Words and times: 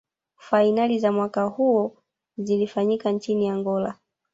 fainali 0.37 0.99
za 0.99 1.11
mwaka 1.11 1.43
huo 1.43 1.95
zilifanyika 2.37 3.11
nchini 3.11 3.49
angola 3.49 3.95